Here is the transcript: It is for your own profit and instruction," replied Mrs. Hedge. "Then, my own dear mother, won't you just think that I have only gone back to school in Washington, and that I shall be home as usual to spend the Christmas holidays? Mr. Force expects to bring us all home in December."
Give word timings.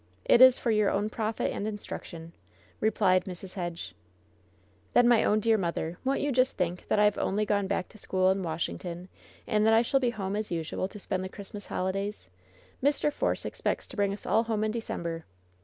It 0.25 0.41
is 0.41 0.57
for 0.57 0.71
your 0.71 0.89
own 0.89 1.11
profit 1.11 1.51
and 1.51 1.67
instruction," 1.67 2.33
replied 2.79 3.25
Mrs. 3.25 3.53
Hedge. 3.53 3.93
"Then, 4.93 5.07
my 5.07 5.23
own 5.23 5.39
dear 5.39 5.59
mother, 5.59 5.99
won't 6.03 6.21
you 6.21 6.31
just 6.31 6.57
think 6.57 6.87
that 6.87 6.97
I 6.97 7.03
have 7.03 7.19
only 7.19 7.45
gone 7.45 7.67
back 7.67 7.87
to 7.89 7.99
school 7.99 8.31
in 8.31 8.41
Washington, 8.41 9.09
and 9.45 9.63
that 9.63 9.75
I 9.75 9.83
shall 9.83 9.99
be 9.99 10.09
home 10.09 10.35
as 10.35 10.49
usual 10.49 10.87
to 10.87 10.97
spend 10.97 11.23
the 11.23 11.29
Christmas 11.29 11.67
holidays? 11.67 12.29
Mr. 12.81 13.13
Force 13.13 13.45
expects 13.45 13.85
to 13.85 13.95
bring 13.95 14.11
us 14.11 14.25
all 14.25 14.45
home 14.45 14.63
in 14.63 14.71
December." 14.71 15.23